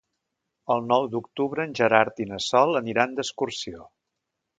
El 0.75 0.79
nou 0.91 1.03
d'octubre 1.15 1.65
en 1.69 1.75
Gerard 1.79 2.21
i 2.25 2.27
na 2.31 2.39
Sol 2.45 2.79
aniran 2.81 3.13
d'excursió. 3.21 3.85